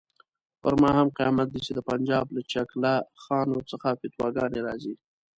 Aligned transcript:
پر 0.61 0.73
ما 0.81 0.89
هم 0.97 1.07
قیامت 1.17 1.47
دی 1.53 1.59
چې 1.65 1.71
د 1.73 1.79
پنجاب 1.89 2.25
له 2.35 2.41
چکله 2.51 2.93
خانو 3.23 3.57
څخه 3.71 3.87
فتواګانې 3.99 4.59
راځي. 4.67 4.93